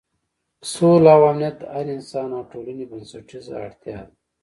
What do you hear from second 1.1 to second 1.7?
او امنیت د